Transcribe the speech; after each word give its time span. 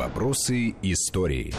Вопросы 0.00 0.76
истории. 0.80 1.52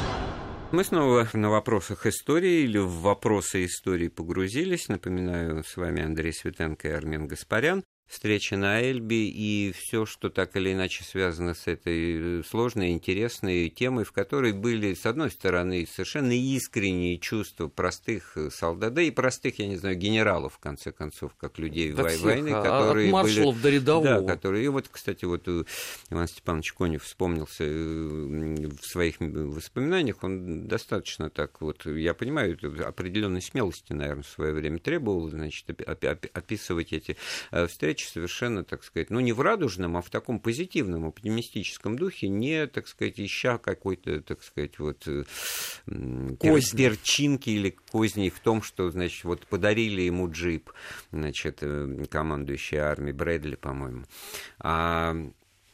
Мы 0.71 0.83
снова 0.83 1.29
на 1.33 1.51
вопросах 1.51 2.07
истории 2.07 2.63
или 2.63 2.79
в 2.79 2.89
вопросы 3.01 3.65
истории 3.65 4.07
погрузились. 4.07 4.89
Напоминаю, 4.89 5.63
с 5.63 5.77
вами 5.77 6.01
Андрей 6.01 6.33
Светенко 6.33 6.87
и 6.87 6.91
Армен 6.91 7.27
Гаспарян 7.27 7.83
встреча 8.11 8.57
на 8.57 8.81
Эльбе 8.81 9.29
и 9.29 9.71
все, 9.71 10.05
что 10.05 10.29
так 10.29 10.57
или 10.57 10.73
иначе 10.73 11.03
связано 11.05 11.53
с 11.53 11.65
этой 11.65 12.43
сложной, 12.43 12.91
интересной 12.91 13.69
темой, 13.69 14.03
в 14.03 14.11
которой 14.11 14.51
были, 14.51 14.93
с 14.93 15.05
одной 15.05 15.31
стороны, 15.31 15.87
совершенно 15.89 16.33
искренние 16.33 17.19
чувства 17.19 17.69
простых 17.69 18.37
солдат, 18.53 18.93
да 18.93 19.01
и 19.01 19.11
простых, 19.11 19.59
я 19.59 19.67
не 19.67 19.77
знаю, 19.77 19.95
генералов, 19.95 20.55
в 20.55 20.59
конце 20.59 20.91
концов, 20.91 21.33
как 21.35 21.57
людей 21.57 21.93
да 21.93 22.03
войны, 22.03 22.49
всех, 22.49 22.63
которые 22.63 23.07
от 23.07 23.13
маршалов 23.13 23.55
были... 23.55 23.63
до 23.63 23.69
рядового. 23.69 24.21
Да, 24.21 24.33
которые... 24.33 24.65
И 24.65 24.67
вот, 24.67 24.89
кстати, 24.91 25.23
вот 25.23 25.47
Иван 25.47 26.27
Степанович 26.27 26.73
Конев 26.73 27.03
вспомнился 27.03 27.63
э, 27.63 28.67
в 28.67 28.85
своих 28.85 29.15
воспоминаниях, 29.19 30.21
он 30.21 30.67
достаточно 30.67 31.29
так 31.29 31.61
вот, 31.61 31.85
я 31.85 32.13
понимаю, 32.13 32.57
определенной 32.85 33.41
смелости, 33.41 33.93
наверное, 33.93 34.23
в 34.23 34.27
свое 34.27 34.51
время 34.51 34.79
требовал, 34.79 35.29
значит, 35.29 35.69
описывать 36.33 36.91
эти 36.91 37.15
э, 37.51 37.67
встречи 37.67 38.00
речь 38.01 38.09
совершенно, 38.09 38.63
так 38.63 38.83
сказать, 38.83 39.09
ну 39.09 39.19
не 39.19 39.33
в 39.33 39.41
радужном, 39.41 39.97
а 39.97 40.01
в 40.01 40.09
таком 40.09 40.39
позитивном, 40.39 41.05
оптимистическом 41.05 41.97
духе, 41.97 42.27
не, 42.27 42.67
так 42.67 42.87
сказать, 42.87 43.19
ища 43.19 43.57
какой-то, 43.57 44.21
так 44.21 44.43
сказать, 44.43 44.79
вот 44.79 45.07
э, 45.07 45.23
Козни. 46.39 46.77
перчинки 46.77 47.49
или 47.49 47.69
козни 47.91 48.29
в 48.29 48.39
том, 48.39 48.61
что, 48.61 48.89
значит, 48.89 49.23
вот 49.23 49.45
подарили 49.47 50.01
ему 50.01 50.29
джип, 50.29 50.71
значит, 51.11 51.59
э, 51.61 52.05
командующий 52.09 52.77
армией 52.77 53.13
Брэдли, 53.13 53.55
по-моему. 53.55 54.05
А 54.59 55.15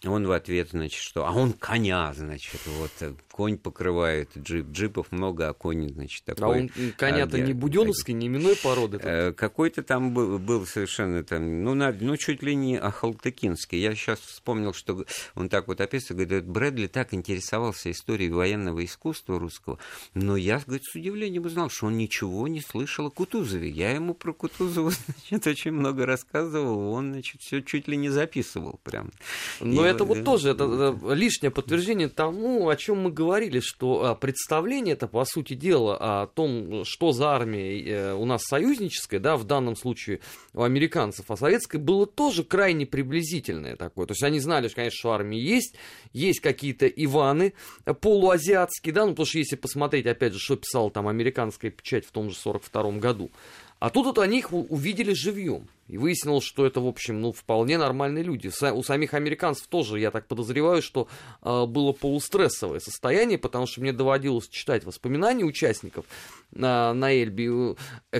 он 0.05 0.27
в 0.27 0.31
ответ, 0.31 0.69
значит, 0.71 1.01
что, 1.01 1.25
а 1.25 1.31
он 1.31 1.53
коня, 1.53 2.13
значит, 2.13 2.61
вот, 2.67 2.91
э, 2.99 3.13
конь 3.31 3.57
покрывает 3.57 4.29
джип, 4.37 4.67
джипов 4.71 5.11
много, 5.11 5.49
а 5.49 5.53
конь, 5.53 5.89
значит, 5.89 6.23
такой. 6.23 6.45
А 6.45 6.49
он 6.49 6.69
коня-то 6.95 7.37
а, 7.37 7.39
не 7.39 7.53
буденовской, 7.53 8.13
не 8.13 8.27
именной 8.27 8.55
породы? 8.55 8.99
Э, 9.01 9.33
какой-то 9.33 9.81
там 9.81 10.13
был, 10.13 10.37
был 10.37 10.67
совершенно 10.67 11.23
там, 11.23 11.63
ну, 11.63 11.73
на, 11.73 11.91
ну, 11.91 12.15
чуть 12.15 12.43
ли 12.43 12.55
не 12.55 12.77
ахалтыкинский. 12.77 13.79
Я 13.79 13.95
сейчас 13.95 14.19
вспомнил, 14.19 14.73
что 14.73 15.03
он 15.33 15.49
так 15.49 15.67
вот 15.67 15.81
описывает, 15.81 16.27
говорит, 16.27 16.47
Брэдли 16.47 16.85
так 16.85 17.15
интересовался 17.15 17.89
историей 17.89 18.29
военного 18.29 18.85
искусства 18.85 19.39
русского, 19.39 19.79
но 20.13 20.37
я, 20.37 20.59
говорит, 20.59 20.85
с 20.85 20.93
удивлением 20.93 21.45
узнал, 21.45 21.71
что 21.71 21.87
он 21.87 21.97
ничего 21.97 22.47
не 22.47 22.61
слышал 22.61 23.07
о 23.07 23.11
Кутузове. 23.11 23.69
Я 23.69 23.91
ему 23.91 24.13
про 24.13 24.31
Кутузова, 24.31 24.91
значит, 25.29 25.47
очень 25.47 25.71
много 25.71 26.05
рассказывал, 26.05 26.91
он, 26.91 27.13
значит, 27.13 27.41
все 27.41 27.61
чуть 27.61 27.87
ли 27.87 27.97
не 27.97 28.09
записывал 28.09 28.79
прям. 28.83 29.11
Но 29.59 29.86
это 29.87 30.03
вот 30.03 30.23
тоже 30.23 30.51
это, 30.51 30.97
лишнее 31.13 31.51
подтверждение 31.51 32.09
тому, 32.09 32.69
о 32.69 32.75
чем 32.75 33.03
мы 33.03 33.11
говорили, 33.11 33.59
что 33.59 34.05
а, 34.05 34.15
представление 34.15 34.93
это, 34.93 35.07
по 35.07 35.25
сути 35.25 35.53
дела, 35.53 35.97
о 36.23 36.27
том, 36.27 36.83
что 36.85 37.11
за 37.11 37.29
армия 37.29 37.81
э, 37.81 38.13
у 38.13 38.25
нас 38.25 38.43
союзническая, 38.43 39.19
да, 39.19 39.37
в 39.37 39.43
данном 39.43 39.75
случае 39.75 40.19
у 40.53 40.63
американцев, 40.63 41.29
а 41.29 41.37
советская, 41.37 41.81
было 41.81 42.05
тоже 42.05 42.43
крайне 42.43 42.85
приблизительное 42.85 43.75
такое. 43.75 44.05
То 44.05 44.11
есть 44.13 44.23
они 44.23 44.39
знали, 44.39 44.67
конечно, 44.67 44.97
что 44.97 45.11
армия 45.11 45.39
есть, 45.39 45.75
есть 46.13 46.39
какие-то 46.39 46.87
Иваны 46.87 47.53
полуазиатские, 48.01 48.93
да, 48.93 49.05
ну, 49.05 49.11
потому 49.11 49.25
что 49.25 49.39
если 49.39 49.55
посмотреть, 49.55 50.05
опять 50.05 50.33
же, 50.33 50.39
что 50.39 50.55
писала 50.55 50.91
там 50.91 51.07
американская 51.07 51.71
печать 51.71 52.05
в 52.05 52.11
том 52.11 52.29
же 52.29 52.35
42 52.35 52.91
году, 52.93 53.31
а 53.79 53.89
тут 53.89 54.07
вот 54.07 54.19
они 54.19 54.39
их 54.39 54.51
увидели 54.51 55.13
живьем. 55.13 55.67
И 55.87 55.97
выяснилось, 55.97 56.43
что 56.43 56.65
это, 56.65 56.81
в 56.81 56.87
общем, 56.87 57.21
ну, 57.21 57.31
вполне 57.31 57.77
нормальные 57.77 58.23
люди. 58.23 58.51
У 58.71 58.83
самих 58.83 59.13
американцев 59.13 59.67
тоже, 59.67 59.99
я 59.99 60.11
так 60.11 60.27
подозреваю, 60.27 60.81
что 60.81 61.07
э, 61.41 61.65
было 61.65 61.93
полустрессовое 61.93 62.79
состояние, 62.79 63.37
потому 63.37 63.67
что 63.67 63.79
мне 63.81 63.93
доводилось 63.93 64.49
читать 64.49 64.83
воспоминания 64.83 65.45
участников 65.45 66.05
на, 66.51 66.93
на 66.93 67.13
Эльбе. 67.13 67.75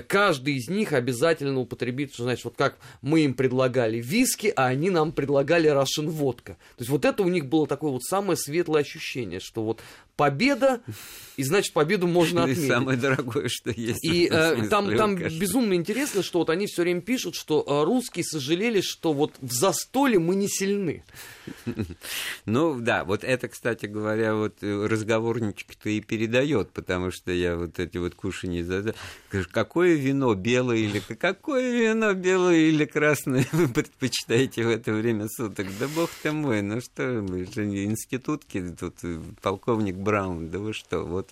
Каждый 0.06 0.54
из 0.54 0.68
них 0.68 0.92
обязательно 0.92 1.60
употребит, 1.60 2.14
что, 2.14 2.22
значит, 2.22 2.44
вот 2.44 2.54
как 2.56 2.78
мы 3.02 3.20
им 3.20 3.34
предлагали 3.34 4.00
виски, 4.00 4.52
а 4.56 4.66
они 4.66 4.88
нам 4.88 5.12
предлагали 5.12 5.68
рашен 5.68 6.08
водка. 6.08 6.54
То 6.76 6.82
есть 6.82 6.90
вот 6.90 7.04
это 7.04 7.22
у 7.22 7.28
них 7.28 7.46
было 7.46 7.66
такое 7.66 7.92
вот 7.92 8.02
самое 8.02 8.36
светлое 8.36 8.80
ощущение, 8.80 9.40
что 9.40 9.62
вот 9.62 9.82
победа, 10.16 10.80
и 11.36 11.44
значит 11.44 11.72
победу 11.72 12.08
можно 12.08 12.42
отметить. 12.42 12.66
самое 12.66 12.98
дорогое, 12.98 13.48
что 13.48 13.70
есть. 13.70 14.04
И 14.04 14.28
э, 14.32 14.66
там, 14.68 14.96
там 14.96 15.14
безумно 15.14 15.74
интересно, 15.74 16.22
что 16.22 16.40
вот 16.40 16.50
они 16.50 16.66
все 16.66 16.82
время 16.82 17.00
пишут, 17.00 17.36
что 17.36 17.57
что 17.58 17.84
русские 17.84 18.24
сожалели, 18.24 18.80
что 18.80 19.12
вот 19.12 19.34
в 19.40 19.52
застоле 19.52 20.18
мы 20.18 20.34
не 20.34 20.48
сильны. 20.48 21.02
Ну 22.44 22.78
да, 22.80 23.04
вот 23.04 23.24
это, 23.24 23.48
кстати 23.48 23.86
говоря, 23.86 24.34
вот 24.34 24.62
э, 24.62 24.86
разговорничек-то 24.86 25.88
и 25.88 26.00
передает, 26.00 26.70
потому 26.70 27.10
что 27.10 27.32
я 27.32 27.56
вот 27.56 27.78
эти 27.78 27.96
вот 27.98 28.14
кушания. 28.14 28.94
Какое 29.50 29.94
вино, 29.94 30.34
белое 30.34 30.78
или 30.78 31.00
какое 31.00 31.70
вино, 31.70 32.12
белое 32.14 32.56
или 32.56 32.84
красное 32.84 33.46
вы 33.52 33.68
предпочитаете 33.68 34.64
в 34.64 34.68
это 34.68 34.92
время 34.92 35.28
суток? 35.28 35.66
Да 35.78 35.88
бог 35.88 36.10
ты 36.22 36.32
мой, 36.32 36.62
ну 36.62 36.80
что, 36.80 37.02
мы 37.26 37.46
же 37.46 37.64
институтки, 37.84 38.74
тут 38.78 38.96
э, 39.02 39.20
полковник 39.42 39.96
Браун, 39.96 40.50
да 40.50 40.58
вы 40.58 40.72
что, 40.72 41.04
вот 41.04 41.30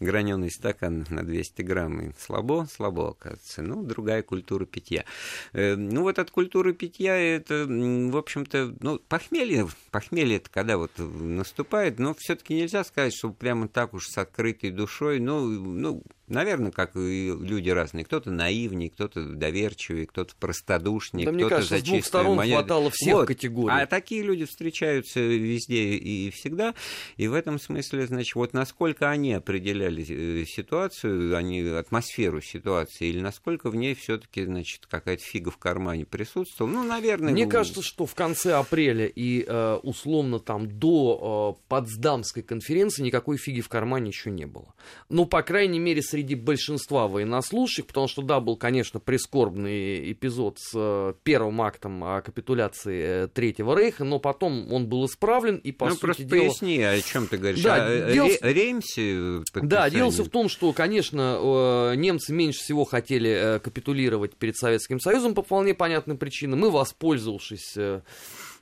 граненый 0.00 0.50
стакан 0.50 1.06
на 1.10 1.22
200 1.22 1.62
грамм. 1.62 2.00
И 2.00 2.12
слабо, 2.18 2.66
слабо, 2.70 3.10
оказывается. 3.10 3.62
Ну, 3.62 3.82
другая 3.82 4.22
культура 4.22 4.64
питья. 4.64 5.04
Э, 5.52 5.76
ну, 5.76 6.02
вот 6.02 6.18
от 6.18 6.30
культуры 6.30 6.72
питья 6.72 7.16
это, 7.16 7.66
в 7.68 8.16
общем-то, 8.16 8.76
ну, 8.80 8.98
похмелье, 8.98 9.68
похмелье 9.90 10.38
это 10.38 10.50
когда 10.50 10.78
вот 10.78 10.92
наступает, 10.98 11.98
но 11.98 12.14
все-таки 12.14 12.54
нельзя 12.54 12.82
сказать, 12.84 13.14
что 13.14 13.30
прямо 13.30 13.68
так 13.68 13.94
уж 13.94 14.08
с 14.08 14.18
открытой 14.18 14.70
душой, 14.70 15.20
ну, 15.20 15.46
ну, 15.46 16.02
Наверное, 16.30 16.70
как 16.70 16.94
и 16.94 17.32
люди 17.38 17.70
разные. 17.70 18.04
Кто-то 18.04 18.30
наивнее, 18.30 18.88
кто-то 18.88 19.24
доверчивее, 19.24 20.06
кто-то 20.06 20.34
простодушнее, 20.38 21.26
да, 21.26 21.32
кто-то 21.32 21.48
кажется, 21.48 21.74
за 21.74 21.80
с 21.80 21.84
двух 21.84 22.04
сторон 22.04 22.36
монету. 22.36 22.58
хватало 22.58 22.90
всех 22.90 23.14
вот. 23.14 23.26
категорий. 23.26 23.74
А 23.74 23.86
такие 23.86 24.22
люди 24.22 24.44
встречаются 24.44 25.20
везде 25.20 25.94
и 25.96 26.30
всегда. 26.30 26.74
И 27.16 27.26
в 27.26 27.34
этом 27.34 27.58
смысле, 27.58 28.06
значит, 28.06 28.34
вот 28.36 28.52
насколько 28.52 29.10
они 29.10 29.32
определяли 29.32 30.04
э, 30.08 30.44
ситуацию, 30.46 31.36
они 31.36 31.62
атмосферу 31.62 32.40
ситуации, 32.40 33.08
или 33.08 33.20
насколько 33.20 33.68
в 33.68 33.76
ней 33.76 33.94
все-таки, 33.94 34.44
значит, 34.44 34.86
какая-то 34.86 35.22
фига 35.24 35.50
в 35.50 35.58
кармане 35.58 36.06
присутствовала. 36.06 36.72
Ну, 36.72 36.84
наверное. 36.84 37.32
Мне 37.32 37.46
кажется, 37.46 37.82
что 37.82 38.06
в 38.06 38.14
конце 38.14 38.54
апреля 38.54 39.06
и 39.06 39.44
э, 39.46 39.74
условно 39.82 40.38
там 40.38 40.70
до 40.78 41.56
э, 41.58 41.62
Потсдамской 41.68 42.44
конференции 42.44 43.02
никакой 43.02 43.36
фиги 43.36 43.60
в 43.60 43.68
кармане 43.68 44.08
еще 44.08 44.30
не 44.30 44.46
было. 44.46 44.74
Ну, 45.08 45.26
по 45.26 45.42
крайней 45.42 45.80
мере, 45.80 46.02
среди 46.02 46.19
среди 46.20 46.34
большинства 46.34 47.08
военнослужащих, 47.08 47.86
потому 47.86 48.06
что, 48.06 48.20
да, 48.20 48.40
был, 48.40 48.56
конечно, 48.56 49.00
прискорбный 49.00 50.12
эпизод 50.12 50.58
с 50.58 50.72
э, 50.74 51.14
первым 51.22 51.62
актом 51.62 52.04
о 52.04 52.20
капитуляции 52.20 53.24
э, 53.24 53.28
Третьего 53.28 53.74
Рейха, 53.74 54.04
но 54.04 54.18
потом 54.18 54.70
он 54.70 54.86
был 54.86 55.06
исправлен, 55.06 55.56
и, 55.56 55.72
по 55.72 55.86
ну, 55.86 55.92
сути 55.92 56.00
просто 56.02 56.24
дела... 56.24 56.40
поясни, 56.40 56.82
о 56.82 57.00
чем 57.00 57.26
ты 57.26 57.38
говоришь, 57.38 57.62
да, 57.62 57.86
о 57.86 58.12
дело... 58.12 58.28
Реймсе 58.42 59.40
Да, 59.54 59.88
дело 59.88 60.10
в 60.10 60.28
том, 60.28 60.50
что, 60.50 60.74
конечно, 60.74 61.38
э, 61.40 61.94
немцы 61.96 62.34
меньше 62.34 62.60
всего 62.60 62.84
хотели 62.84 63.58
капитулировать 63.64 64.36
перед 64.36 64.58
Советским 64.58 65.00
Союзом 65.00 65.34
по 65.34 65.42
вполне 65.42 65.72
понятным 65.72 66.18
причинам, 66.18 66.60
мы, 66.60 66.70
воспользовавшись 66.70 67.76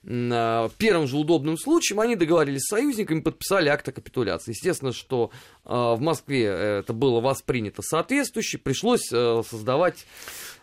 первым 0.03 1.07
же 1.07 1.17
удобным 1.17 1.59
случаем 1.59 2.01
они 2.01 2.17
договорились 2.17 2.63
с 2.63 2.69
союзниками, 2.69 3.21
подписали 3.21 3.69
акт 3.69 3.89
о 3.89 3.93
капитуляции. 3.93 4.53
Естественно, 4.53 4.93
что 4.93 5.31
в 5.65 5.99
Москве 6.01 6.45
это 6.45 6.93
было 6.93 7.21
воспринято 7.21 7.83
соответствующе, 7.83 8.59
пришлось 8.59 9.03
создавать 9.09 10.07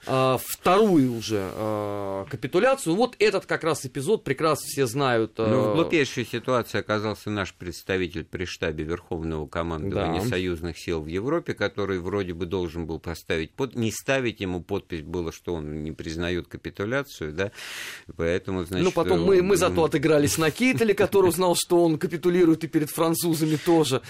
э, 0.07 0.37
вторую 0.39 1.17
уже 1.17 1.49
э, 1.53 2.25
капитуляцию. 2.29 2.95
Вот 2.95 3.15
этот 3.19 3.45
как 3.45 3.63
раз 3.63 3.85
эпизод 3.85 4.23
прекрасно 4.23 4.65
все 4.67 4.87
знают. 4.87 5.33
Э... 5.37 5.47
Ну, 5.47 5.71
в 5.71 5.75
глупейшей 5.75 6.25
ситуации 6.25 6.79
оказался 6.79 7.29
наш 7.29 7.53
представитель 7.53 8.25
при 8.25 8.45
штабе 8.45 8.83
Верховного 8.83 9.47
командования 9.47 10.21
да. 10.21 10.27
союзных 10.27 10.79
сил 10.79 11.01
в 11.01 11.07
Европе, 11.07 11.53
который 11.53 11.99
вроде 11.99 12.33
бы 12.33 12.45
должен 12.45 12.87
был 12.87 12.99
поставить 12.99 13.51
под... 13.53 13.75
не 13.75 13.91
ставить 13.91 14.39
ему 14.39 14.61
подпись 14.63 15.01
было, 15.01 15.31
что 15.31 15.53
он 15.53 15.83
не 15.83 15.91
признает 15.91 16.47
капитуляцию, 16.47 17.33
да, 17.33 17.51
поэтому, 18.15 18.63
значит... 18.65 18.85
Ну, 18.85 18.91
потом 18.91 19.24
мы, 19.25 19.41
мы 19.41 19.57
зато 19.57 19.83
отыгрались 19.83 20.37
на 20.37 20.51
Кейтеле, 20.51 20.93
который 20.93 21.27
узнал, 21.29 21.55
что 21.55 21.83
он 21.83 21.97
капитулирует 21.97 22.63
и 22.63 22.67
перед 22.67 22.89
французами 22.89 23.55
тоже. 23.55 24.01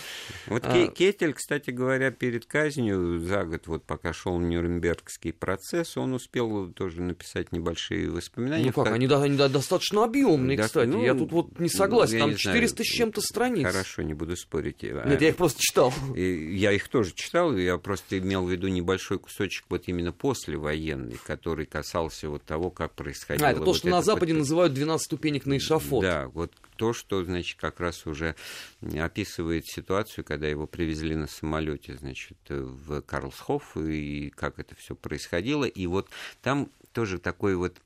Вот 0.47 0.63
а... 0.65 0.88
Кейтель, 0.88 1.33
кстати 1.33 1.71
говоря, 1.71 2.12
перед 2.12 2.45
казнью 2.45 3.19
за 3.19 3.44
год, 3.44 3.67
вот 3.67 3.83
пока 3.83 4.13
шел 4.13 4.39
Нюрнбергский 4.39 5.33
процесс, 5.33 5.97
он 5.97 6.13
успел 6.13 6.71
тоже 6.73 7.01
написать 7.01 7.51
небольшие 7.51 8.09
воспоминания. 8.09 8.65
Ну 8.75 8.83
как, 8.83 8.94
они, 8.94 9.07
они 9.07 9.38
достаточно 9.38 10.03
объемные, 10.03 10.57
да, 10.57 10.63
кстати. 10.63 10.88
Ну, 10.88 11.03
я 11.03 11.13
тут 11.13 11.31
вот 11.31 11.59
не 11.59 11.69
согласен, 11.69 12.19
там 12.19 12.29
не 12.31 12.38
400 12.38 12.75
знаю. 12.75 12.85
с 12.85 12.89
чем-то 12.89 13.21
страниц. 13.21 13.65
Хорошо, 13.65 14.01
не 14.01 14.13
буду 14.13 14.35
спорить. 14.35 14.83
Нет, 14.83 15.21
я 15.21 15.29
их 15.29 15.35
просто 15.35 15.62
читал. 15.62 15.94
Я 16.15 16.71
их 16.71 16.88
тоже 16.88 17.13
читал, 17.13 17.56
я 17.56 17.77
просто 17.77 18.17
имел 18.19 18.45
в 18.45 18.51
виду 18.51 18.67
небольшой 18.67 19.19
кусочек 19.19 19.65
вот 19.69 19.83
именно 19.88 20.12
послевоенный, 20.12 21.17
который 21.23 21.65
касался 21.65 22.29
вот 22.29 22.44
того, 22.44 22.69
как 22.69 22.94
происходило. 22.94 23.47
А, 23.47 23.51
это 23.51 23.59
то, 23.59 23.65
вот 23.67 23.77
что 23.77 23.88
это 23.88 23.97
на 23.97 24.03
Западе 24.03 24.33
под... 24.33 24.39
называют 24.39 24.73
12 24.73 25.04
ступенек 25.05 25.45
на 25.45 25.57
эшафот. 25.57 26.01
Да, 26.01 26.27
вот 26.27 26.51
то, 26.75 26.91
что, 26.91 27.23
значит, 27.23 27.59
как 27.59 27.79
раз 27.79 28.05
уже 28.05 28.35
описывает 28.81 29.65
ситуацию, 29.65 30.25
когда 30.25 30.47
его 30.47 30.67
привезли 30.67 31.15
на 31.15 31.27
самолете, 31.27 31.95
значит, 31.95 32.37
в 32.49 33.01
Карлсхоф, 33.01 33.77
и 33.77 34.29
как 34.35 34.59
это 34.59 34.75
все 34.75 34.93
происходило. 34.95 35.63
И 35.63 35.87
вот 35.87 36.09
там 36.41 36.69
тоже 36.91 37.19
такой 37.19 37.55
вот 37.55 37.77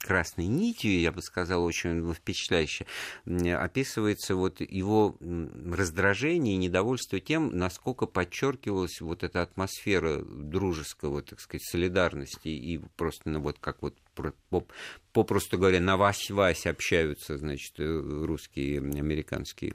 красной 0.00 0.46
нитью, 0.46 1.00
я 1.00 1.12
бы 1.12 1.22
сказал, 1.22 1.64
очень 1.64 2.12
впечатляюще, 2.12 2.86
описывается 3.24 4.34
вот 4.36 4.60
его 4.60 5.16
раздражение 5.20 6.54
и 6.54 6.58
недовольство 6.58 7.20
тем, 7.20 7.56
насколько 7.56 8.06
подчеркивалась 8.06 9.00
вот 9.00 9.22
эта 9.22 9.42
атмосфера 9.42 10.22
дружеского, 10.24 11.22
так 11.22 11.40
сказать, 11.40 11.64
солидарности 11.64 12.48
и 12.48 12.78
просто, 12.96 13.28
ну, 13.28 13.40
вот 13.40 13.58
как 13.60 13.82
вот 13.82 13.94
попросту 15.16 15.56
говоря, 15.56 15.80
на 15.80 15.96
вась-вась 15.96 16.66
общаются, 16.66 17.38
значит, 17.38 17.72
э, 17.78 18.24
русские, 18.26 18.80
американские 18.80 19.72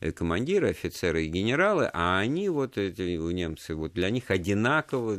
э, 0.00 0.10
командиры, 0.10 0.70
офицеры 0.70 1.26
и 1.26 1.28
генералы, 1.28 1.88
а 1.92 2.18
они, 2.18 2.48
вот 2.48 2.76
эти 2.76 3.16
немцы, 3.16 3.76
вот 3.76 3.92
для 3.92 4.10
них 4.10 4.32
одинаково 4.32 5.16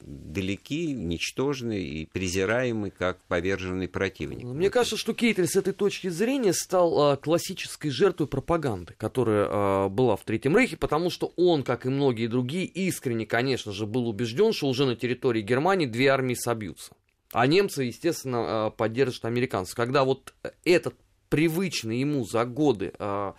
далеки, 0.00 0.92
ничтожны 0.92 1.82
и 1.82 2.06
презираемы, 2.06 2.90
как 2.90 3.22
поверженный 3.24 3.88
противник. 3.88 4.44
Мне 4.44 4.70
кажется, 4.70 4.96
что 4.96 5.12
Кейтель 5.12 5.46
с 5.46 5.56
этой 5.56 5.74
точки 5.74 6.08
зрения 6.08 6.54
стал 6.54 7.12
а, 7.12 7.16
классической 7.18 7.90
жертвой 7.90 8.26
пропаганды, 8.26 8.94
которая 8.96 9.48
а, 9.50 9.88
была 9.90 10.16
в 10.16 10.24
Третьем 10.24 10.56
Рейхе, 10.56 10.78
потому 10.78 11.10
что 11.10 11.32
он, 11.36 11.62
как 11.62 11.84
и 11.84 11.90
многие 11.90 12.26
другие, 12.26 12.64
искренне, 12.64 13.26
конечно 13.26 13.72
же, 13.72 13.84
был 13.84 14.08
убежден, 14.08 14.54
что 14.54 14.66
уже 14.66 14.86
на 14.86 14.96
территории 14.96 15.42
Германии 15.42 15.84
две 15.84 16.08
армии 16.08 16.34
собьются. 16.34 16.94
А 17.32 17.46
немцы, 17.46 17.84
естественно, 17.84 18.66
а, 18.66 18.70
поддержат 18.70 19.24
американцев. 19.24 19.74
Когда 19.74 20.04
вот 20.04 20.34
этот 20.64 20.94
привычный 21.28 22.00
ему 22.00 22.24
за 22.24 22.44
годы 22.44 22.92
а, 22.98 23.34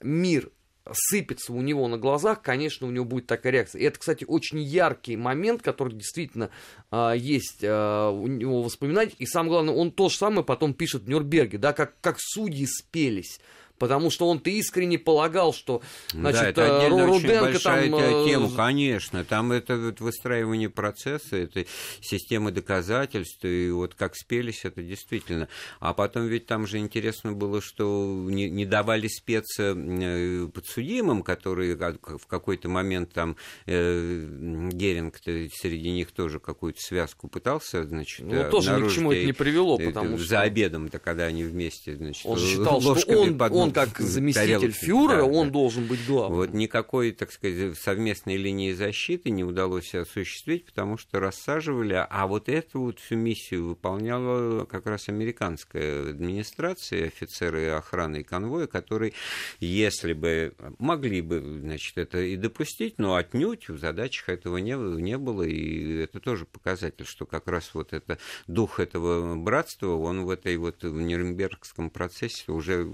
мир 0.00 0.50
сыпется 0.92 1.52
у 1.52 1.60
него 1.60 1.88
на 1.88 1.98
глазах, 1.98 2.42
конечно, 2.42 2.86
у 2.86 2.90
него 2.90 3.04
будет 3.04 3.26
такая 3.26 3.52
реакция. 3.52 3.80
И 3.80 3.84
это, 3.84 3.98
кстати, 3.98 4.24
очень 4.26 4.60
яркий 4.60 5.16
момент, 5.16 5.62
который 5.62 5.94
действительно 5.94 6.50
а, 6.90 7.12
есть 7.12 7.60
а, 7.62 8.10
у 8.10 8.26
него 8.26 8.62
воспоминания. 8.62 9.12
И 9.18 9.26
самое 9.26 9.50
главное, 9.50 9.74
он 9.74 9.92
то 9.92 10.08
же 10.08 10.16
самое 10.16 10.44
потом 10.44 10.74
пишет 10.74 11.02
в 11.02 11.08
Нюрнберге, 11.08 11.58
да, 11.58 11.72
как, 11.72 12.00
как 12.00 12.16
судьи 12.18 12.66
спелись 12.66 13.40
потому 13.78 14.10
что 14.10 14.28
он-то 14.28 14.50
искренне 14.50 14.98
полагал, 14.98 15.52
что 15.52 15.82
значит, 16.12 16.54
да, 16.54 16.66
это 16.66 16.86
э, 16.86 17.06
Руденко 17.06 17.58
там... 17.58 17.94
Э, 17.94 18.24
тема, 18.26 18.50
конечно, 18.54 19.24
там 19.24 19.52
это 19.52 19.76
вот 19.76 20.00
выстраивание 20.00 20.68
процесса, 20.68 21.36
это 21.36 21.64
системы 22.00 22.50
доказательств, 22.50 23.44
и 23.44 23.70
вот 23.70 23.94
как 23.94 24.16
спелись, 24.16 24.64
это 24.64 24.82
действительно. 24.82 25.48
А 25.80 25.94
потом 25.94 26.26
ведь 26.26 26.46
там 26.46 26.66
же 26.66 26.78
интересно 26.78 27.32
было, 27.32 27.60
что 27.60 28.26
не, 28.28 28.48
не 28.48 28.64
давали 28.64 29.08
спеца 29.08 29.74
э, 29.76 30.48
подсудимым, 30.52 31.22
которые 31.22 31.76
в 31.76 32.26
какой-то 32.26 32.68
момент 32.68 33.12
там 33.12 33.36
э, 33.66 34.68
Геринг 34.72 35.16
среди 35.18 35.90
них 35.90 36.12
тоже 36.12 36.40
какую-то 36.40 36.80
связку 36.80 37.28
пытался, 37.28 37.84
значит, 37.84 38.26
Ну, 38.26 38.50
тоже 38.50 38.80
ни 38.80 38.88
к 38.88 38.92
чему 38.92 39.12
это 39.12 39.24
не 39.24 39.32
привело, 39.32 39.78
потому 39.78 40.18
что... 40.18 40.26
За 40.26 40.40
обедом-то, 40.40 40.98
когда 40.98 41.24
они 41.24 41.44
вместе, 41.44 41.96
значит, 41.96 42.26
он 42.26 42.38
считал, 42.38 42.80
что 42.80 43.18
он, 43.20 43.40
он 43.40 43.65
он 43.66 43.72
как 43.72 43.98
заместитель 43.98 44.72
фюрера, 44.72 45.18
да, 45.18 45.24
он 45.24 45.48
да. 45.48 45.52
должен 45.52 45.86
быть 45.86 46.04
главным. 46.06 46.38
Вот 46.38 46.52
никакой, 46.52 47.12
так 47.12 47.32
сказать, 47.32 47.76
совместной 47.78 48.36
линии 48.36 48.72
защиты 48.72 49.30
не 49.30 49.44
удалось 49.44 49.94
осуществить, 49.94 50.66
потому 50.66 50.96
что 50.96 51.20
рассаживали, 51.20 52.06
а 52.08 52.26
вот 52.26 52.48
эту 52.48 52.80
вот 52.80 52.98
всю 52.98 53.16
миссию 53.16 53.68
выполняла 53.68 54.64
как 54.64 54.86
раз 54.86 55.08
американская 55.08 56.10
администрация, 56.10 57.06
офицеры 57.06 57.68
охраны 57.70 58.20
и 58.20 58.22
конвоя, 58.22 58.66
которые, 58.66 59.12
если 59.60 60.12
бы 60.12 60.54
могли 60.78 61.20
бы, 61.20 61.40
значит, 61.40 61.98
это 61.98 62.20
и 62.20 62.36
допустить, 62.36 62.98
но 62.98 63.14
отнюдь 63.14 63.68
в 63.68 63.78
задачах 63.78 64.28
этого 64.28 64.58
не, 64.58 64.74
не 65.00 65.18
было, 65.18 65.42
и 65.42 65.98
это 65.98 66.20
тоже 66.20 66.44
показатель, 66.44 67.06
что 67.06 67.26
как 67.26 67.48
раз 67.48 67.70
вот 67.74 67.92
это 67.92 68.18
дух 68.46 68.80
этого 68.80 69.36
братства, 69.36 69.96
он 69.96 70.24
в 70.24 70.30
этой 70.30 70.56
вот 70.56 70.82
в 70.82 71.00
Нюрнбергском 71.00 71.90
процессе 71.90 72.52
уже 72.52 72.84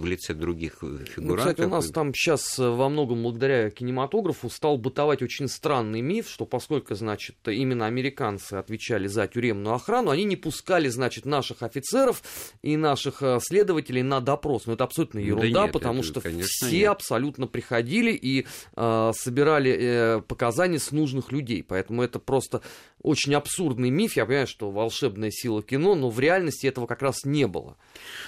в 0.00 0.06
лице 0.06 0.34
других 0.34 0.78
фигурантов. 0.80 1.16
Ну, 1.18 1.36
кстати, 1.36 1.60
у 1.62 1.68
нас 1.68 1.90
там 1.90 2.14
сейчас 2.14 2.58
э, 2.58 2.68
во 2.68 2.88
многом 2.88 3.22
благодаря 3.22 3.70
кинематографу 3.70 4.48
стал 4.50 4.78
бытовать 4.78 5.22
очень 5.22 5.48
странный 5.48 6.00
миф, 6.00 6.28
что 6.28 6.46
поскольку, 6.46 6.94
значит, 6.94 7.36
именно 7.46 7.86
американцы 7.86 8.54
отвечали 8.54 9.06
за 9.06 9.26
тюремную 9.26 9.74
охрану, 9.74 10.10
они 10.10 10.24
не 10.24 10.36
пускали, 10.36 10.88
значит, 10.88 11.26
наших 11.26 11.62
офицеров 11.62 12.22
и 12.62 12.76
наших 12.76 13.22
э, 13.22 13.38
следователей 13.42 14.02
на 14.02 14.20
допрос. 14.20 14.66
Но 14.66 14.72
это 14.72 14.84
абсолютно 14.84 15.18
ерунда, 15.18 15.60
да 15.60 15.62
нет, 15.64 15.72
потому 15.72 16.00
это, 16.00 16.08
что 16.08 16.20
все 16.20 16.78
нет. 16.80 16.88
абсолютно 16.88 17.46
приходили 17.46 18.12
и 18.12 18.46
э, 18.76 19.12
собирали 19.14 19.76
э, 19.78 20.20
показания 20.22 20.78
с 20.78 20.90
нужных 20.90 21.32
людей. 21.32 21.62
Поэтому 21.62 22.02
это 22.02 22.18
просто 22.18 22.62
очень 23.02 23.34
абсурдный 23.34 23.90
миф. 23.90 24.16
Я 24.16 24.26
понимаю, 24.26 24.46
что 24.46 24.70
волшебная 24.70 25.30
сила 25.30 25.62
кино, 25.62 25.94
но 25.94 26.10
в 26.10 26.20
реальности 26.20 26.66
этого 26.66 26.86
как 26.86 27.02
раз 27.02 27.24
не 27.24 27.46
было. 27.46 27.76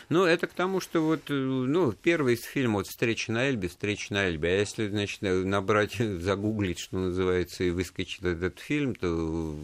Ну, 0.08 0.24
это 0.24 0.46
к 0.46 0.52
тому, 0.52 0.80
что 0.80 1.00
вот, 1.00 1.22
э, 1.28 1.34
ну, 1.66 1.92
первый 1.92 2.36
фильм, 2.36 2.74
вот 2.74 2.86
«Встреча 2.86 3.32
на 3.32 3.48
Эльбе», 3.48 3.68
«Встреча 3.68 4.12
на 4.12 4.28
Эльбе», 4.28 4.48
а 4.48 4.58
если, 4.58 4.88
значит, 4.88 5.22
набрать, 5.22 5.96
загуглить, 5.98 6.78
что 6.78 6.98
называется, 6.98 7.64
и 7.64 7.70
выскочит 7.70 8.24
этот 8.24 8.58
фильм, 8.58 8.94
то 8.94 9.56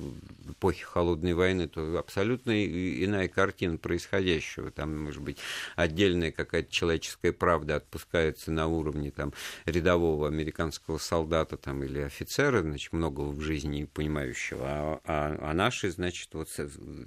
в 0.58 0.60
эпохе 0.60 0.84
Холодной 0.84 1.34
войны, 1.34 1.69
то 1.69 1.99
абсолютно 1.99 2.64
иная 2.64 3.28
картина 3.28 3.78
происходящего. 3.78 4.70
Там, 4.70 4.99
может 5.05 5.22
быть, 5.22 5.38
отдельная 5.76 6.32
какая-то 6.32 6.72
человеческая 6.72 7.32
правда 7.32 7.76
отпускается 7.76 8.50
на 8.50 8.66
уровне 8.66 9.10
там 9.10 9.32
рядового 9.66 10.26
американского 10.26 10.99
солдата 10.99 11.56
там, 11.56 11.84
или 11.84 12.00
офицера, 12.00 12.62
значит, 12.62 12.93
многого 12.93 13.31
в 13.31 13.40
жизни 13.40 13.84
понимающего, 13.84 14.64
а 14.64 15.00
а, 15.05 15.37
а 15.40 15.55
наши, 15.55 15.90
значит, 15.90 16.28
вот 16.32 16.49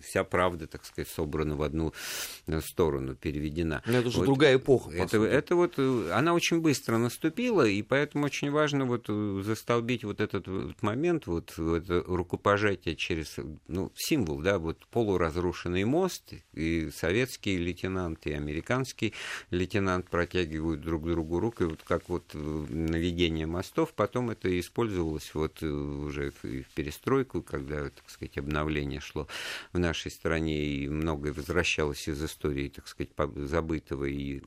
вся 0.02 0.24
правда, 0.24 0.68
так 0.68 0.86
сказать, 0.86 1.08
собрана 1.08 1.56
в 1.56 1.62
одну 1.62 1.94
э, 2.48 2.62
сторону, 2.62 3.16
переведена. 3.16 3.82
Но 3.86 3.98
это 3.98 4.08
уже 4.08 4.20
вот, 4.20 4.26
другая 4.26 4.58
эпоха. 4.58 4.92
Это, 4.92 5.24
это 5.24 5.56
вот, 5.56 5.74
э, 5.78 6.12
она 6.14 6.34
очень 6.34 6.62
быстро 6.62 6.98
наступила, 6.98 7.66
и 7.66 7.82
поэтому 7.82 8.26
очень 8.26 8.52
важно 8.52 8.86
вот 8.86 9.06
э, 9.08 9.42
застолбить 9.44 10.04
вот 10.04 10.20
этот 10.22 10.48
вот 10.48 10.82
момент, 10.82 11.28
вот 11.28 11.58
это 11.58 12.04
рукопожатие 12.08 12.96
через, 12.96 13.38
ну, 13.68 13.92
символ, 13.96 14.40
да, 14.42 14.60
вот 14.60 14.86
полуразрушенный 14.88 15.84
мост, 15.84 16.34
и 16.54 16.90
советский 16.96 17.58
лейтенант, 17.58 18.26
и 18.28 18.34
американский 18.34 19.14
лейтенант 19.50 20.10
протягивают 20.10 20.82
друг 20.82 21.06
другу 21.06 21.40
руку, 21.40 21.64
и 21.64 21.68
вот 21.68 21.82
как 21.84 22.10
вот 22.10 22.34
наведение 22.34 23.46
мостов, 23.46 23.94
потом 23.94 24.30
это 24.30 24.60
использовалось 24.60 25.32
вот 25.34 25.62
уже 25.64 26.32
в 26.44 26.64
перестройку, 26.76 27.42
когда 27.42 27.90
так 27.90 28.10
сказать, 28.10 28.38
обновление 28.38 29.00
шло 29.00 29.28
в 29.74 29.80
нашей 29.80 30.12
стране, 30.12 30.64
и 30.66 30.90
многое 30.90 31.34
возвращалось 31.34 32.08
из 32.08 32.24
истории, 32.24 32.70
так 32.70 32.88
сказать, 32.88 33.12
забытого 33.36 34.06
и 34.06 34.42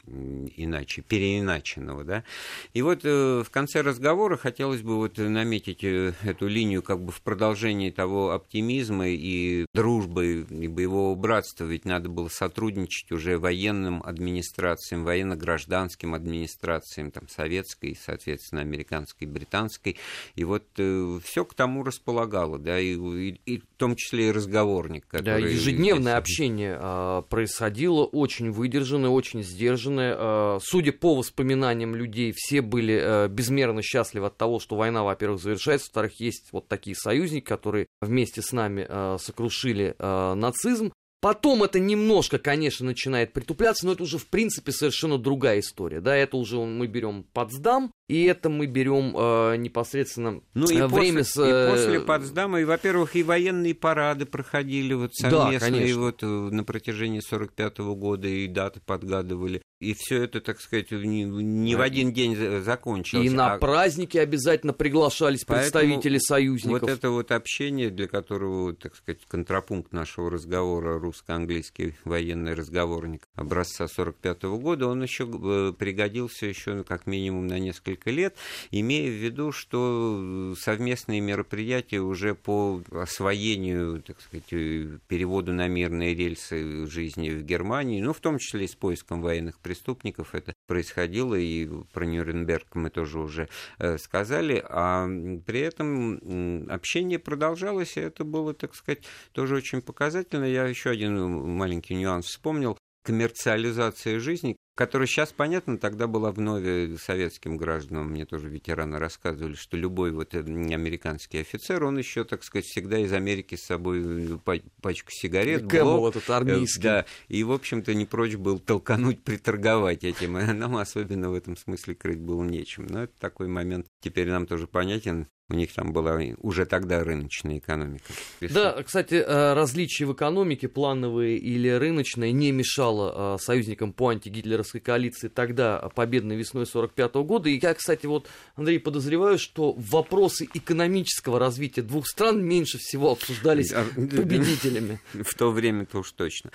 иначе, 0.57 1.03
переиначенного, 1.03 2.05
да. 2.05 2.25
И 2.73 2.83
вот 2.83 3.01
э, 3.05 3.43
в 3.45 3.51
конце 3.51 3.81
разговора 3.83 4.37
хотелось 4.37 4.83
бы 4.83 4.97
вот 4.97 5.19
наметить 5.19 5.85
э, 5.85 6.15
эту 6.23 6.49
линию 6.49 6.83
как 6.83 7.01
бы 7.01 7.13
в 7.13 7.21
продолжении 7.21 7.91
того 7.91 8.33
оптимизма 8.33 8.84
и 8.93 9.67
дружбы, 9.75 10.47
и 10.49 10.69
боевого 10.69 11.14
братства, 11.14 11.64
ведь 11.64 11.85
надо 11.85 12.09
было 12.09 12.29
сотрудничать 12.29 13.12
уже 13.12 13.38
военным 13.38 14.03
администрациям, 14.05 15.05
военно-гражданским 15.05 16.14
администрациям, 16.14 17.11
там, 17.11 17.29
советской, 17.29 17.97
соответственно, 18.00 18.61
американской, 18.61 19.26
британской, 19.26 19.97
и 20.35 20.45
вот 20.45 20.64
э, 20.79 21.19
все 21.23 21.45
к 21.45 21.55
тому 21.55 21.85
располагало, 21.85 22.59
да, 22.59 22.79
и 22.79 22.95
и, 22.95 23.41
и 23.47 23.59
в 23.59 23.64
том 23.76 23.97
числе 23.97 24.29
и 24.29 24.33
разговорник. 24.33 25.07
Который 25.07 25.43
да, 25.43 25.49
ежедневное 25.49 26.17
общение 26.17 26.76
а, 26.81 27.23
происходило, 27.23 28.05
очень 28.05 28.50
выдержанное, 28.50 29.11
очень 29.11 29.43
сдержанное. 29.43 30.14
А, 30.17 30.59
судя 30.62 30.93
по 30.93 31.14
воспоминаниям 31.14 31.95
людей, 31.95 32.33
все 32.35 32.62
были 32.62 32.99
а, 33.00 33.29
безмерно 33.29 33.83
счастливы 33.83 34.26
от 34.26 34.37
того, 34.37 34.59
что 34.59 34.76
война, 34.76 35.03
во-первых, 35.05 35.41
завершается, 35.41 35.87
во-вторых, 35.88 36.21
есть 36.21 36.49
вот 36.53 36.69
такие 36.69 36.97
союзники, 36.97 37.45
которые 37.45 37.87
вместе 38.00 38.43
с 38.43 38.53
нами 38.53 38.74
а, 38.83 39.16
сокрушили 39.19 39.95
а, 39.99 40.35
нацизм. 40.35 40.93
Потом 41.25 41.62
это 41.62 41.78
немножко, 41.78 42.38
конечно, 42.38 42.85
начинает 42.85 43.33
притупляться, 43.33 43.87
но 43.87 43.93
это 43.93 44.02
уже, 44.02 44.19
в 44.19 44.26
принципе, 44.26 44.73
совершенно 44.73 45.16
другая 45.16 45.61
история. 45.61 46.02
Да, 46.02 46.14
это 46.14 46.37
уже 46.37 46.59
мы 46.59 46.87
берем 46.87 47.25
Потсдам, 47.33 47.93
И 48.11 48.25
это 48.25 48.50
мы 48.50 48.66
берем 48.66 49.16
э, 49.16 49.57
непосредственно 49.57 50.43
ну, 50.52 50.69
и 50.69 50.83
время 50.83 51.21
после, 51.21 51.25
с... 51.25 51.37
И 51.37 51.71
после 51.71 52.00
Потсдама, 52.00 52.61
и, 52.61 52.64
во-первых, 52.64 53.16
и 53.16 53.23
военные 53.23 53.75
парады 53.75 54.26
проходили 54.26 54.93
вот 54.93 55.14
совместные 55.14 55.95
да, 55.95 55.99
вот 55.99 56.21
на 56.21 56.62
протяжении 56.62 57.21
45 57.21 57.78
-го 57.78 57.95
года, 57.95 58.28
и 58.28 58.47
даты 58.47 58.83
подгадывали. 58.85 59.62
И 59.85 59.95
все 59.95 60.25
это, 60.25 60.41
так 60.41 60.61
сказать, 60.61 60.91
не, 60.91 61.25
не 61.25 61.75
в 61.75 61.81
один 61.81 62.12
день 62.12 62.62
закончилось. 62.62 63.26
И 63.26 63.31
на 63.31 63.55
а... 63.55 63.59
праздники 63.59 64.19
обязательно 64.19 64.73
приглашались 64.73 65.45
Поэтому 65.45 65.71
представители 65.71 66.19
союзников. 66.19 66.83
Вот 66.83 66.91
это 66.91 67.11
вот 67.11 67.33
общение, 67.33 67.91
для 67.91 68.09
которого, 68.09 68.75
так 68.75 68.97
сказать, 68.97 69.21
контрапункт 69.29 69.93
нашего 69.93 70.31
разговора, 70.31 70.99
русско-английский 70.99 71.95
военный 72.05 72.55
разговорник 72.55 73.29
образца 73.35 73.88
45 73.88 74.45
-го 74.45 74.59
года, 74.59 74.87
он 74.87 75.03
еще 75.03 75.25
э, 75.25 75.73
пригодился 75.76 76.47
еще 76.47 76.75
ну, 76.75 76.85
как 76.85 77.07
минимум 77.07 77.47
на 77.47 77.59
несколько 77.59 78.11
лет, 78.11 78.37
имея 78.71 79.11
в 79.11 79.14
виду, 79.14 79.53
что 79.53 80.55
совместные 80.59 81.21
мероприятия 81.21 82.00
уже 82.00 82.35
по 82.35 82.83
освоению, 82.91 84.03
так 84.03 84.21
сказать, 84.21 84.53
э, 84.53 84.99
переводу 85.09 85.53
на 85.53 85.69
мирные 85.69 86.14
рельсы 86.14 86.87
жизни 86.87 87.31
в 87.31 87.43
Германии, 87.45 88.00
ну, 88.00 88.12
в 88.12 88.21
том 88.21 88.38
числе 88.38 88.64
и 88.64 88.69
с 88.69 88.75
поиском 88.75 89.21
военных 89.21 89.59
преступников 89.75 90.35
это 90.35 90.52
происходило, 90.69 91.35
и 91.35 91.69
про 91.93 92.07
Нюрнберг 92.07 92.75
мы 92.75 92.90
тоже 92.90 93.19
уже 93.19 93.49
э, 93.78 93.99
сказали, 93.99 94.64
а 94.69 95.07
при 95.47 95.61
этом 95.61 96.69
общение 96.71 97.19
продолжалось, 97.19 97.97
и 97.97 98.00
это 98.00 98.25
было, 98.25 98.54
так 98.54 98.75
сказать, 98.76 99.04
тоже 99.33 99.57
очень 99.57 99.83
показательно. 99.83 100.45
Я 100.45 100.66
еще 100.66 100.90
один 100.90 101.16
маленький 101.57 101.97
нюанс 101.97 102.26
вспомнил 102.26 102.78
коммерциализация 103.05 104.19
жизни, 104.19 104.57
которая 104.75 105.07
сейчас, 105.07 105.33
понятно, 105.33 105.79
тогда 105.79 106.07
была 106.07 106.33
вновь 106.33 107.01
советским 107.01 107.57
гражданам. 107.57 108.09
Мне 108.11 108.25
тоже 108.25 108.49
ветераны 108.49 108.99
рассказывали, 108.99 109.55
что 109.55 109.77
любой 109.77 110.11
вот 110.11 110.35
э, 110.35 110.39
американский 110.41 111.39
офицер, 111.39 111.85
он 111.85 111.99
еще, 111.99 112.25
так 112.25 112.43
сказать, 112.43 112.65
всегда 112.65 112.99
из 112.99 113.13
Америки 113.13 113.55
с 113.55 113.65
собой 113.65 114.03
э, 114.05 114.39
пачку 114.81 115.11
сигарет. 115.13 115.69
Кэмл 115.69 115.99
блок, 115.99 116.17
этот 116.17 116.29
армейский. 116.31 116.83
Да, 116.83 117.07
и, 117.29 117.45
в 117.45 117.53
общем-то, 117.53 117.95
не 117.95 118.07
прочь 118.07 118.37
был 118.37 118.59
толкануть, 118.59 119.23
приторговать 119.23 120.03
этим. 120.03 120.39
И 120.39 120.45
нам 120.53 120.77
особенно 120.77 121.31
в 121.31 121.35
этом 121.35 121.57
смысле 121.57 121.95
крыть 121.95 122.21
было 122.21 122.43
нечем. 122.43 122.87
Но 122.87 123.05
это 123.05 123.13
такой 123.21 123.49
момент 123.49 123.87
теперь 124.01 124.29
нам 124.29 124.47
тоже 124.47 124.67
понятен. 124.67 125.29
У 125.51 125.55
них 125.55 125.73
там 125.73 125.93
была 125.93 126.21
уже 126.39 126.65
тогда 126.65 127.05
рыночная 127.05 127.59
экономика. 127.59 128.13
Да, 128.41 128.83
кстати, 128.83 129.15
э, 129.15 129.55
различия 129.55 130.07
в 130.07 130.13
экономике, 130.13 130.69
плановые 130.69 131.37
или 131.37 131.69
рыночные, 131.69 132.33
не 132.33 132.51
мешало 132.51 133.37
союзникам 133.39 133.93
по 133.93 134.09
антигитлеровскому 134.09 134.45
гитлеровской 134.45 134.81
коалиции 134.81 135.29
тогда 135.29 135.79
победной 135.95 136.37
весной 136.37 136.67
45 136.67 137.15
года. 137.25 137.49
И 137.49 137.59
я, 137.61 137.75
кстати, 137.75 138.07
вот, 138.07 138.29
Андрей, 138.57 138.79
подозреваю, 138.79 139.39
что 139.39 139.73
вопросы 139.73 140.49
экономического 140.55 141.39
развития 141.39 141.83
двух 141.83 142.07
стран 142.07 142.45
меньше 142.45 142.79
всего 142.79 143.13
обсуждались 143.13 143.73
победителями. 143.95 145.01
В 145.13 145.35
то 145.35 145.51
время-то 145.51 145.99
уж 145.99 146.13
точно. 146.13 146.51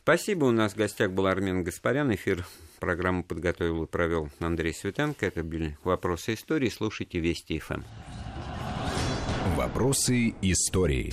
Спасибо. 0.00 0.46
У 0.46 0.50
нас 0.50 0.72
в 0.72 0.76
гостях 0.76 1.12
был 1.12 1.26
Армен 1.26 1.62
Гаспарян. 1.62 2.14
Эфир 2.14 2.46
программу 2.80 3.24
подготовил 3.24 3.84
и 3.84 3.86
провел 3.86 4.28
Андрей 4.40 4.74
Светенко. 4.74 5.26
Это 5.26 5.42
были 5.42 5.76
«Вопросы 5.84 6.34
истории». 6.34 6.68
Слушайте 6.68 7.20
Вести 7.20 7.58
ФМ. 7.58 7.82
«Вопросы 9.58 10.36
истории». 10.40 11.12